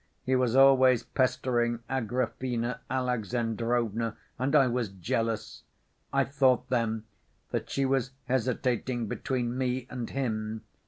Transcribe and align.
He 0.23 0.35
was 0.35 0.55
always 0.55 1.03
pestering 1.03 1.83
Agrafena 1.87 2.79
Alexandrovna, 2.89 4.17
and 4.39 4.55
I 4.55 4.65
was 4.65 4.89
jealous; 4.89 5.61
I 6.11 6.23
thought 6.23 6.67
then 6.71 7.03
that 7.51 7.69
she 7.69 7.85
was 7.85 8.09
hesitating 8.25 9.05
between 9.05 9.55
me 9.55 9.85
and 9.91 10.09
him. 10.09 10.63